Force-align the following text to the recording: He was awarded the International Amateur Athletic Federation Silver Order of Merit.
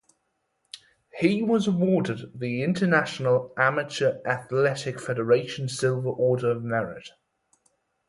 He 1.19 1.43
was 1.43 1.67
awarded 1.67 2.39
the 2.39 2.63
International 2.63 3.53
Amateur 3.55 4.19
Athletic 4.25 4.99
Federation 4.99 5.69
Silver 5.69 6.09
Order 6.09 6.49
of 6.49 6.63
Merit. 6.63 7.09